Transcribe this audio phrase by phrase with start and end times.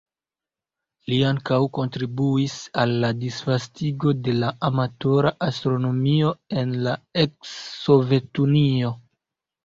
[1.11, 6.31] Li ankaŭ kontribuis al la disvastigo de la amatora astronomio
[6.63, 8.91] en la eks-Sovetunio.